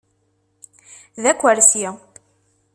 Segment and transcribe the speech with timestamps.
[1.21, 1.85] D akersi.